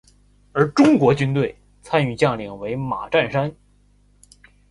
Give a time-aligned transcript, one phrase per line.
[0.53, 3.55] 而中国军队参与将领为马占山。